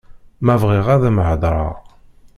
Ma 0.45 0.55
bɣiɣ 0.61 0.87
ad 0.95 1.03
m-heḍreɣ. 1.15 1.75